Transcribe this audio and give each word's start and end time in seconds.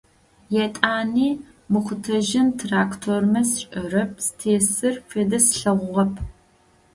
Етӏани 0.63 1.29
мыкъутэжьын 1.71 2.47
трактормэ 2.59 3.41
сшӏэрэп 3.49 4.11
зытесыр, 4.25 4.95
фэдэ 5.09 5.39
слъэгъугъэп. 5.45 6.13